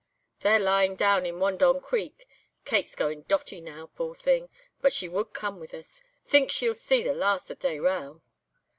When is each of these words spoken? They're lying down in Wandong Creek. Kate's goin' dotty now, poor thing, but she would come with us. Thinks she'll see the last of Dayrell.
They're 0.39 0.57
lying 0.57 0.95
down 0.95 1.27
in 1.27 1.37
Wandong 1.37 1.79
Creek. 1.79 2.27
Kate's 2.65 2.95
goin' 2.95 3.21
dotty 3.27 3.61
now, 3.61 3.91
poor 3.95 4.15
thing, 4.15 4.49
but 4.81 4.93
she 4.93 5.07
would 5.07 5.31
come 5.31 5.59
with 5.59 5.75
us. 5.75 6.01
Thinks 6.25 6.55
she'll 6.55 6.73
see 6.73 7.03
the 7.03 7.13
last 7.13 7.51
of 7.51 7.59
Dayrell. 7.59 8.23